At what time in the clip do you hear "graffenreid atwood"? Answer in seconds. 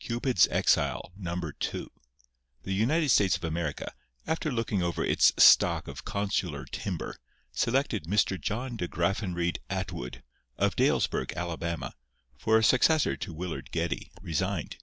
8.88-10.22